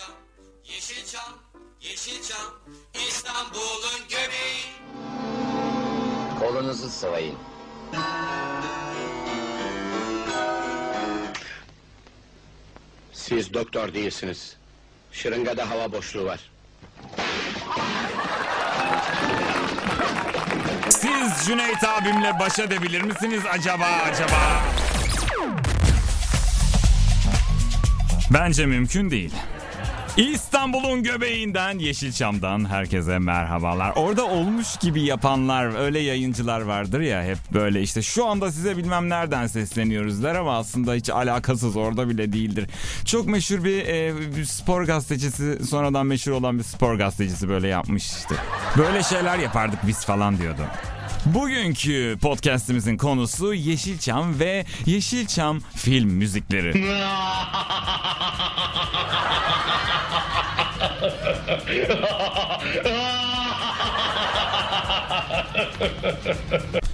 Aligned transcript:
Yeşilçam, 0.00 0.10
Yeşilçam, 0.64 1.32
Yeşilçam, 1.80 2.46
İstanbul'un 3.08 4.08
göbeği. 4.08 4.64
Kolunuzu 6.40 6.88
sıvayın. 6.88 7.36
Siz 13.12 13.54
doktor 13.54 13.94
değilsiniz. 13.94 14.56
Şırıngada 15.12 15.70
hava 15.70 15.92
boşluğu 15.92 16.24
var. 16.24 16.40
Siz 20.90 21.46
Cüneyt 21.46 21.84
abimle 21.84 22.38
baş 22.38 22.58
edebilir 22.58 23.02
misiniz 23.02 23.42
acaba 23.52 23.86
acaba? 23.86 24.62
Bence 28.30 28.66
mümkün 28.66 29.10
değil. 29.10 29.34
İstanbul'un 30.16 31.02
göbeğinden 31.02 31.78
Yeşilçam'dan 31.78 32.68
herkese 32.70 33.18
merhabalar. 33.18 33.92
Orada 33.96 34.26
olmuş 34.26 34.76
gibi 34.76 35.02
yapanlar 35.02 35.78
öyle 35.78 35.98
yayıncılar 35.98 36.60
vardır 36.60 37.00
ya 37.00 37.22
hep 37.22 37.38
böyle 37.52 37.82
işte 37.82 38.02
şu 38.02 38.26
anda 38.26 38.52
size 38.52 38.76
bilmem 38.76 39.08
nereden 39.08 39.46
sesleniyoruzlar 39.46 40.34
ama 40.34 40.58
aslında 40.58 40.94
hiç 40.94 41.10
alakasız 41.10 41.76
orada 41.76 42.08
bile 42.08 42.32
değildir. 42.32 42.70
Çok 43.04 43.26
meşhur 43.26 43.64
bir, 43.64 43.86
e, 43.86 44.44
spor 44.44 44.82
gazetecisi 44.82 45.66
sonradan 45.66 46.06
meşhur 46.06 46.32
olan 46.32 46.58
bir 46.58 46.64
spor 46.64 46.94
gazetecisi 46.94 47.48
böyle 47.48 47.68
yapmıştı. 47.68 48.34
Böyle 48.78 49.02
şeyler 49.02 49.38
yapardık 49.38 49.86
biz 49.86 50.04
falan 50.04 50.38
diyordu. 50.38 50.62
Bugünkü 51.26 52.18
podcastimizin 52.22 52.96
konusu 52.96 53.54
Yeşilçam 53.54 54.38
ve 54.40 54.66
Yeşilçam 54.86 55.60
film 55.76 56.10
müzikleri. 56.10 56.84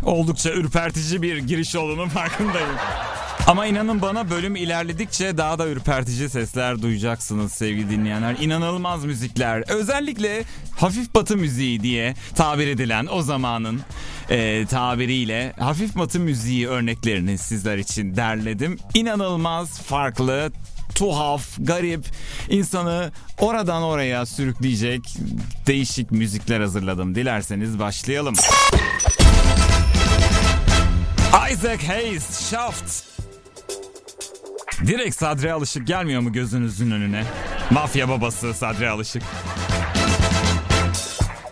Oldukça 0.02 0.50
ürpertici 0.50 1.22
bir 1.22 1.36
giriş 1.38 1.76
olduğunun 1.76 2.08
farkındayım. 2.08 2.76
Ama 3.46 3.66
inanın 3.66 4.02
bana 4.02 4.30
bölüm 4.30 4.56
ilerledikçe 4.56 5.38
daha 5.38 5.58
da 5.58 5.68
ürpertici 5.68 6.30
sesler 6.30 6.82
duyacaksınız 6.82 7.52
sevgili 7.52 7.90
dinleyenler. 7.90 8.36
İnanılmaz 8.40 9.04
müzikler. 9.04 9.64
Özellikle 9.68 10.44
hafif 10.76 11.14
batı 11.14 11.36
müziği 11.36 11.82
diye 11.82 12.14
tabir 12.34 12.66
edilen 12.68 13.08
o 13.12 13.22
zamanın 13.22 13.80
e, 14.30 14.66
tabiriyle 14.66 15.52
hafif 15.58 15.96
batı 15.96 16.20
müziği 16.20 16.68
örneklerini 16.68 17.38
sizler 17.38 17.78
için 17.78 18.16
derledim. 18.16 18.78
İnanılmaz 18.94 19.80
farklı, 19.80 20.52
tuhaf, 20.96 21.42
garip, 21.58 22.04
insanı 22.48 23.12
oradan 23.40 23.82
oraya 23.82 24.26
sürükleyecek 24.26 25.16
değişik 25.66 26.10
müzikler 26.10 26.60
hazırladım. 26.60 27.14
Dilerseniz 27.14 27.78
başlayalım. 27.78 28.34
Isaac 31.52 31.88
Hayes, 31.88 32.50
Shaft. 32.50 33.04
Direkt 34.86 35.16
Sadri 35.16 35.52
Alışık 35.52 35.86
gelmiyor 35.86 36.20
mu 36.20 36.32
gözünüzün 36.32 36.90
önüne? 36.90 37.24
Mafya 37.70 38.08
babası 38.08 38.54
Sadri 38.54 38.88
Alışık. 38.88 39.22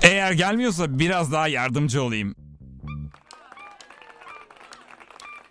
Eğer 0.03 0.33
gelmiyorsa 0.33 0.99
biraz 0.99 1.33
daha 1.33 1.49
yardımcı 1.49 2.03
olayım. 2.03 2.35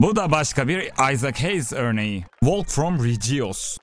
Bu 0.01 0.15
da 0.15 0.31
başka 0.31 0.67
bir 0.67 1.11
Isaac 1.13 1.43
Hayes 1.43 1.73
örneği. 1.73 2.25
Walk 2.39 2.69
from 2.69 3.05
Regios. 3.05 3.77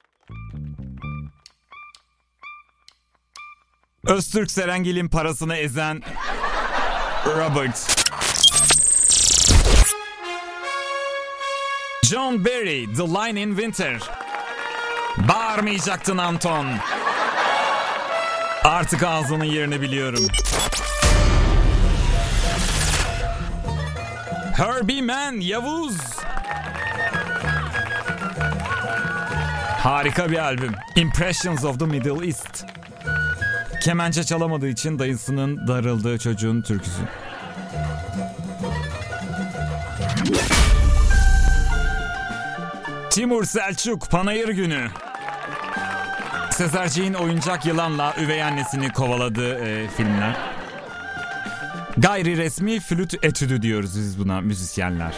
Öztürk 4.11 4.51
Serengil'in 4.51 5.09
parasını 5.09 5.57
ezen 5.57 6.03
Robert. 7.27 8.07
John 12.05 12.45
Barry, 12.45 12.95
The 12.97 13.03
Line 13.03 13.41
in 13.41 13.49
Winter. 13.49 14.01
Bağırmayacaktın 15.17 16.19
Anton. 16.19 16.67
Artık 18.65 19.03
ağzının 19.03 19.45
yerini 19.45 19.81
biliyorum. 19.81 20.27
Herbie 24.57 25.03
Man, 25.03 25.33
Yavuz. 25.33 25.97
Harika 29.79 30.31
bir 30.31 30.39
albüm. 30.39 30.73
Impressions 30.97 31.65
of 31.65 31.79
the 31.79 31.87
Middle 31.87 32.27
East. 32.27 32.65
Kemençe 33.81 34.25
çalamadığı 34.25 34.69
için 34.69 34.99
dayısının 34.99 35.67
darıldığı 35.67 36.19
çocuğun 36.19 36.63
türküsü. 36.63 37.03
Timur 43.11 43.45
Selçuk 43.45 44.11
Panayır 44.11 44.49
Günü. 44.49 44.89
Sezerciğin 46.51 47.15
oyuncak 47.15 47.67
yılanla 47.67 48.15
üvey 48.21 48.43
annesini 48.43 48.93
kovaladığı 48.93 49.55
e, 49.55 49.89
filmler. 49.89 50.37
Gayri 51.97 52.37
resmi 52.37 52.81
flüt 52.81 53.25
etüdü 53.25 53.63
diyoruz 53.63 53.97
biz 53.97 54.19
buna 54.19 54.41
müzisyenler. 54.41 55.15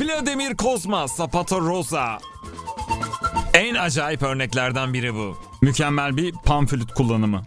Vladimir 0.00 0.56
Kozma, 0.56 1.06
Zapato 1.06 1.60
Rosa. 1.60 2.18
En 3.54 3.74
acayip 3.74 4.22
örneklerden 4.22 4.94
biri 4.94 5.14
bu. 5.14 5.38
Mükemmel 5.62 6.16
bir 6.16 6.32
panflüt 6.32 6.92
kullanımı. 6.92 7.42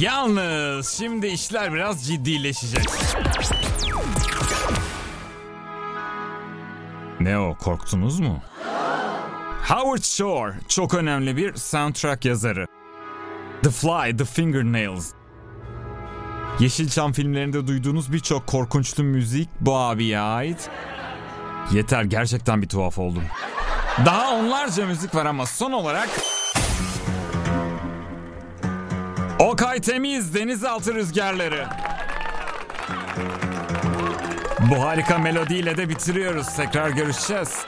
Yalnız 0.00 0.88
şimdi 0.88 1.26
işler 1.26 1.74
biraz 1.74 2.06
ciddileşecek. 2.06 2.84
Ne 7.20 7.38
o 7.38 7.54
korktunuz 7.54 8.20
mu? 8.20 8.42
Howard 9.68 10.02
Shore 10.02 10.54
çok 10.68 10.94
önemli 10.94 11.36
bir 11.36 11.54
soundtrack 11.54 12.24
yazarı. 12.24 12.66
The 13.62 13.70
Fly, 13.70 14.16
The 14.16 14.24
Fingernails. 14.24 15.10
Yeşilçam 16.60 17.12
filmlerinde 17.12 17.66
duyduğunuz 17.66 18.12
birçok 18.12 18.46
korkunçlu 18.46 19.04
müzik 19.04 19.48
bu 19.60 19.76
abiye 19.76 20.18
ait. 20.18 20.70
Yeter 21.72 22.02
gerçekten 22.02 22.62
bir 22.62 22.68
tuhaf 22.68 22.98
oldum. 22.98 23.22
Daha 24.06 24.34
onlarca 24.34 24.86
müzik 24.86 25.14
var 25.14 25.26
ama 25.26 25.46
son 25.46 25.72
olarak 25.72 26.08
Okay 29.38 29.80
Temiz 29.80 30.34
Denizaltı 30.34 30.94
Rüzgarları. 30.94 31.66
Bu 34.70 34.84
harika 34.84 35.18
melodiyle 35.18 35.76
de 35.76 35.88
bitiriyoruz. 35.88 36.46
Tekrar 36.56 36.90
görüşeceğiz. 36.90 37.64